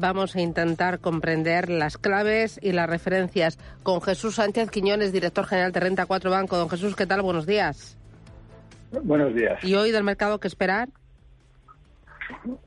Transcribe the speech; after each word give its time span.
vamos 0.00 0.34
a 0.34 0.40
intentar 0.40 0.98
comprender 0.98 1.68
las 1.68 1.98
claves 1.98 2.58
y 2.62 2.72
las 2.72 2.88
referencias 2.88 3.58
con 3.82 4.00
Jesús 4.00 4.36
Sánchez 4.36 4.70
Quiñones, 4.70 5.12
director 5.12 5.46
general 5.46 5.72
de 5.72 5.80
Renta 5.80 6.06
4 6.06 6.30
Banco. 6.30 6.56
Don 6.56 6.70
Jesús, 6.70 6.96
¿qué 6.96 7.06
tal? 7.06 7.22
Buenos 7.22 7.46
días. 7.46 7.96
Buenos 9.02 9.34
días. 9.34 9.62
¿Y 9.62 9.74
hoy 9.74 9.92
del 9.92 10.02
mercado 10.02 10.40
qué 10.40 10.48
esperar? 10.48 10.88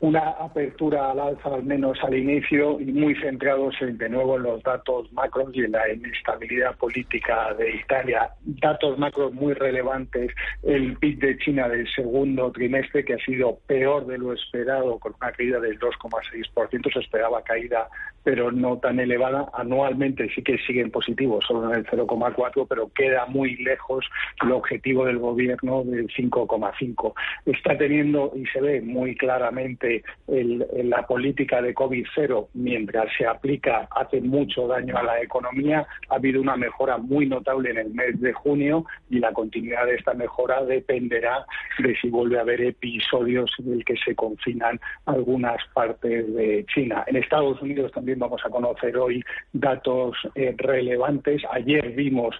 Una 0.00 0.30
apertura 0.30 1.10
al 1.10 1.20
alza 1.20 1.54
al 1.54 1.64
menos 1.64 1.98
al 2.02 2.14
inicio 2.14 2.80
y 2.80 2.86
muy 2.86 3.14
centrados 3.16 3.74
en, 3.80 3.98
de 3.98 4.08
nuevo 4.08 4.36
en 4.36 4.44
los 4.44 4.62
datos 4.62 5.12
macros 5.12 5.50
y 5.54 5.64
en 5.64 5.72
la 5.72 5.92
inestabilidad 5.92 6.76
política 6.76 7.54
de 7.54 7.76
Italia. 7.76 8.30
Datos 8.44 8.98
macros 8.98 9.32
muy 9.34 9.54
relevantes, 9.54 10.32
el 10.62 10.96
PIB 10.96 11.18
de 11.18 11.38
China 11.38 11.68
del 11.68 11.86
segundo 11.92 12.50
trimestre 12.52 13.04
que 13.04 13.14
ha 13.14 13.18
sido 13.18 13.58
peor 13.66 14.06
de 14.06 14.18
lo 14.18 14.32
esperado 14.32 14.98
con 14.98 15.14
una 15.20 15.32
caída 15.32 15.60
del 15.60 15.78
2,6%, 15.78 16.92
se 16.92 17.00
esperaba 17.00 17.42
caída 17.42 17.88
pero 18.24 18.52
no 18.52 18.76
tan 18.76 19.00
elevada. 19.00 19.48
Anualmente 19.54 20.28
sí 20.34 20.42
que 20.42 20.58
siguen 20.66 20.90
positivos, 20.90 21.46
solo 21.46 21.72
en 21.72 21.78
el 21.78 21.86
0,4, 21.86 22.66
pero 22.68 22.90
queda 22.94 23.24
muy 23.24 23.56
lejos 23.56 24.04
el 24.42 24.52
objetivo 24.52 25.06
del 25.06 25.18
gobierno 25.18 25.82
del 25.84 26.08
5,5. 26.08 27.14
Está 27.46 27.78
teniendo 27.78 28.32
y 28.36 28.44
se 28.46 28.60
ve 28.60 28.82
muy 28.82 29.16
claramente 29.16 29.57
la 29.58 31.06
política 31.06 31.60
de 31.60 31.74
COVID 31.74 32.06
cero, 32.14 32.48
mientras 32.54 33.06
se 33.16 33.26
aplica, 33.26 33.88
hace 33.90 34.20
mucho 34.20 34.66
daño 34.66 34.96
a 34.96 35.02
la 35.02 35.20
economía. 35.20 35.86
Ha 36.08 36.14
habido 36.14 36.40
una 36.40 36.56
mejora 36.56 36.98
muy 36.98 37.26
notable 37.26 37.70
en 37.70 37.78
el 37.78 37.94
mes 37.94 38.20
de 38.20 38.32
junio 38.32 38.84
y 39.10 39.18
la 39.18 39.32
continuidad 39.32 39.86
de 39.86 39.96
esta 39.96 40.14
mejora 40.14 40.64
dependerá 40.64 41.44
de 41.78 41.96
si 41.96 42.08
vuelve 42.10 42.38
a 42.38 42.42
haber 42.42 42.60
episodios 42.60 43.50
en 43.58 43.74
el 43.74 43.84
que 43.84 43.96
se 43.96 44.14
confinan 44.14 44.80
algunas 45.06 45.58
partes 45.74 46.34
de 46.34 46.64
China. 46.72 47.04
En 47.06 47.16
Estados 47.16 47.60
Unidos 47.62 47.92
también 47.92 48.18
vamos 48.18 48.40
a 48.44 48.50
conocer 48.50 48.96
hoy 48.96 49.22
datos 49.52 50.16
eh, 50.34 50.54
relevantes. 50.58 51.42
Ayer 51.52 51.90
vimos 51.92 52.34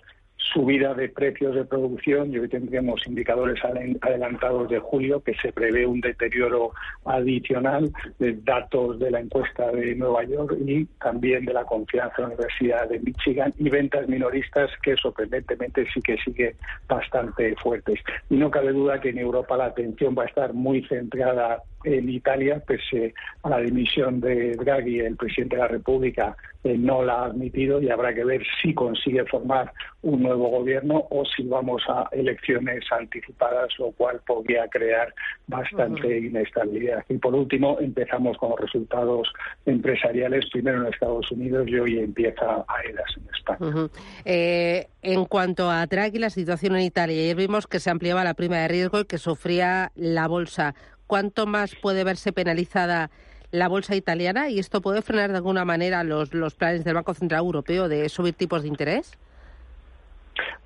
subida 0.52 0.94
de 0.94 1.08
precios 1.08 1.54
de 1.54 1.64
producción 1.64 2.32
y 2.32 2.38
hoy 2.38 2.48
tendremos 2.48 3.06
indicadores 3.06 3.60
adelantados 3.64 4.68
de 4.68 4.78
julio 4.78 5.20
que 5.20 5.34
se 5.34 5.52
prevé 5.52 5.86
un 5.86 6.00
deterioro 6.00 6.72
adicional 7.04 7.92
de 8.18 8.32
datos 8.42 8.98
de 8.98 9.10
la 9.10 9.20
encuesta 9.20 9.70
de 9.70 9.94
Nueva 9.94 10.24
York 10.24 10.56
y 10.64 10.84
también 11.00 11.44
de 11.44 11.52
la 11.52 11.64
confianza 11.64 12.14
en 12.18 12.22
la 12.22 12.34
Universidad 12.34 12.88
de 12.88 13.00
Michigan 13.00 13.52
y 13.58 13.68
ventas 13.68 14.08
minoristas 14.08 14.70
que 14.82 14.96
sorprendentemente 14.96 15.86
sí 15.92 16.00
que 16.00 16.16
siguen 16.18 16.54
bastante 16.88 17.54
fuertes. 17.56 18.00
Y 18.30 18.36
no 18.36 18.50
cabe 18.50 18.72
duda 18.72 19.00
que 19.00 19.10
en 19.10 19.18
Europa 19.18 19.56
la 19.56 19.66
atención 19.66 20.14
va 20.18 20.24
a 20.24 20.26
estar 20.26 20.52
muy 20.54 20.84
centrada 20.86 21.62
en 21.84 22.08
Italia, 22.08 22.62
pese 22.66 23.14
a 23.42 23.50
la 23.50 23.58
dimisión 23.60 24.20
de 24.20 24.52
Draghi, 24.52 25.00
el 25.00 25.16
presidente 25.16 25.56
de 25.56 25.62
la 25.62 25.68
República 25.68 26.36
eh, 26.64 26.76
no 26.76 27.04
la 27.04 27.14
ha 27.14 27.24
admitido 27.26 27.80
y 27.80 27.88
habrá 27.88 28.12
que 28.12 28.24
ver 28.24 28.42
si 28.60 28.74
consigue 28.74 29.24
formar 29.26 29.72
un 30.02 30.22
nuevo 30.22 30.48
gobierno 30.48 31.06
o 31.10 31.24
si 31.24 31.44
vamos 31.44 31.82
a 31.88 32.08
elecciones 32.10 32.84
anticipadas, 32.90 33.68
lo 33.78 33.92
cual 33.92 34.20
podría 34.26 34.66
crear 34.68 35.14
bastante 35.46 36.18
inestabilidad. 36.18 37.04
Y 37.08 37.18
por 37.18 37.34
último, 37.34 37.78
empezamos 37.80 38.36
con 38.38 38.50
los 38.50 38.60
resultados 38.60 39.32
empresariales, 39.66 40.50
primero 40.50 40.82
en 40.82 40.92
Estados 40.92 41.30
Unidos 41.30 41.68
y 41.68 41.78
hoy 41.78 41.98
empieza 42.00 42.64
a 42.66 42.82
EDAS 42.88 43.16
en 43.16 43.34
España. 43.34 43.88
Eh, 44.24 44.88
en 45.02 45.24
cuanto 45.26 45.70
a 45.70 45.86
Draghi, 45.86 46.18
la 46.18 46.30
situación 46.30 46.74
en 46.74 46.82
Italia, 46.82 47.22
ayer 47.22 47.36
vimos 47.36 47.66
que 47.66 47.78
se 47.78 47.90
ampliaba 47.90 48.24
la 48.24 48.34
prima 48.34 48.56
de 48.56 48.68
riesgo 48.68 49.00
y 49.00 49.04
que 49.04 49.18
sufría 49.18 49.92
la 49.94 50.26
bolsa. 50.26 50.74
¿Cuánto 51.08 51.46
más 51.46 51.74
puede 51.74 52.04
verse 52.04 52.34
penalizada 52.34 53.10
la 53.50 53.66
bolsa 53.66 53.96
italiana 53.96 54.50
y 54.50 54.58
esto 54.58 54.82
puede 54.82 55.00
frenar 55.00 55.30
de 55.30 55.36
alguna 55.36 55.64
manera 55.64 56.04
los, 56.04 56.28
planes 56.54 56.84
del 56.84 56.94
Banco 56.94 57.14
Central 57.14 57.40
Europeo 57.40 57.88
de 57.88 58.10
subir 58.10 58.34
tipos 58.34 58.60
de 58.60 58.68
interés? 58.68 59.18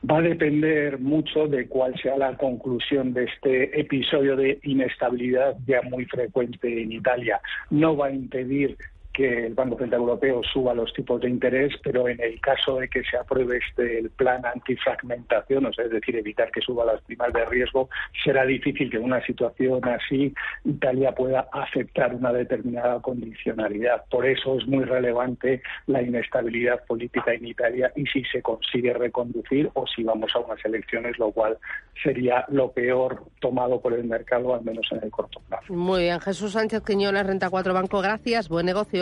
Va 0.04 0.18
a 0.18 0.20
depender 0.22 0.98
mucho 0.98 1.46
de 1.46 1.68
cuál 1.68 1.94
sea 2.02 2.17
la 2.18 2.36
conclusión 2.36 3.14
de 3.14 3.24
este 3.24 3.80
episodio 3.80 4.34
de 4.34 4.58
inestabilidad 4.64 5.56
ya 5.64 5.80
muy 5.83 6.06
frecuente 6.06 6.83
en 6.83 6.90
Italia. 6.90 7.40
No 7.70 7.96
va 7.96 8.08
a 8.08 8.11
impedir 8.11 8.77
que 9.12 9.46
el 9.46 9.55
Banco 9.55 9.78
Central 9.78 10.00
Europeo 10.00 10.42
suba 10.42 10.74
los 10.74 10.92
tipos 10.92 11.20
de 11.20 11.28
interés, 11.28 11.74
pero 11.83 12.08
en 12.08 12.20
el 12.20 12.40
caso 12.40 12.77
de 12.77 12.89
que 12.89 13.02
se 13.05 13.17
apruebe 13.17 13.58
este 13.58 13.98
el 13.98 14.11
plan 14.11 14.45
antifragmentación, 14.45 15.67
o 15.67 15.73
sea, 15.73 15.84
es 15.84 15.90
decir, 15.90 16.17
evitar 16.17 16.50
que 16.50 16.61
suba 16.61 16.84
las 16.84 17.00
primas 17.02 17.33
de 17.33 17.45
riesgo, 17.45 17.89
será 18.24 18.45
difícil 18.45 18.90
que 18.90 18.96
en 18.96 19.05
una 19.05 19.24
situación 19.24 19.80
así 19.86 20.34
Italia 20.64 21.12
pueda 21.12 21.48
aceptar 21.52 22.14
una 22.14 22.33
determinada 22.33 23.00
condicionalidad. 23.00 24.05
Por 24.11 24.27
eso 24.27 24.56
es 24.58 24.67
muy 24.67 24.84
relevante 24.84 25.62
la 25.86 26.02
inestabilidad 26.02 26.84
política 26.86 27.34
en 27.34 27.46
Italia 27.46 27.92
y 27.96 28.06
si 28.06 28.24
se 28.24 28.42
consigue 28.42 28.92
reconducir 28.92 29.70
o 29.74 29.86
si 29.86 30.02
vamos 30.05 30.30
a 30.34 30.39
unas 30.39 30.64
elecciones, 30.64 31.18
lo 31.18 31.30
cual 31.33 31.58
sería 32.02 32.44
lo 32.48 32.73
peor 32.73 33.24
tomado 33.40 33.80
por 33.80 33.92
el 33.92 34.05
mercado, 34.05 34.55
al 34.55 34.64
menos 34.64 34.86
en 34.92 35.02
el 35.02 35.11
corto 35.11 35.40
plazo. 35.48 35.73
Muy 35.73 36.02
bien, 36.02 36.20
Jesús 36.20 36.52
Sánchez 36.52 36.83
Quiñones, 36.84 37.27
Renta 37.27 37.50
4 37.50 37.74
Banco, 37.74 38.00
gracias, 38.00 38.48
buen 38.48 38.67
negocio. 38.67 39.02